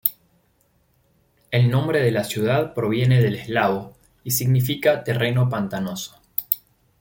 El 1.51 1.69
nombre 1.69 1.99
de 2.01 2.09
la 2.09 2.23
ciudad 2.23 2.73
proviene 2.73 3.21
del 3.21 3.35
eslavo 3.35 3.95
y 4.23 4.31
significa 4.31 5.03
""Terreno 5.03 5.47
pantanoso". 5.47 6.19